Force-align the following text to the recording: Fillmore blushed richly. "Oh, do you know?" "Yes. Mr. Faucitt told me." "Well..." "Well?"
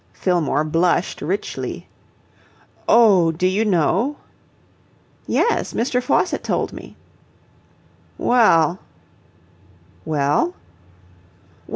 Fillmore 0.13 0.63
blushed 0.63 1.21
richly. 1.21 1.85
"Oh, 2.89 3.31
do 3.31 3.45
you 3.45 3.63
know?" 3.63 4.15
"Yes. 5.27 5.73
Mr. 5.73 6.01
Faucitt 6.01 6.43
told 6.43 6.73
me." 6.73 6.95
"Well..." 8.17 8.79
"Well?" 10.03 10.55